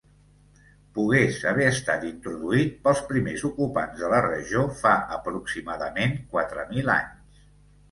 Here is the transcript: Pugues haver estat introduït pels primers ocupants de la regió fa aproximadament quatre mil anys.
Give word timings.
Pugues 0.93 1.35
haver 1.51 1.67
estat 1.71 2.05
introduït 2.11 2.73
pels 2.87 3.03
primers 3.11 3.45
ocupants 3.51 4.01
de 4.05 4.11
la 4.15 4.23
regió 4.29 4.65
fa 4.81 4.97
aproximadament 5.21 6.19
quatre 6.35 6.69
mil 6.75 6.93
anys. 6.99 7.41